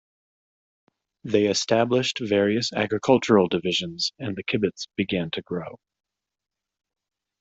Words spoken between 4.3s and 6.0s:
the kibbutz began to grow.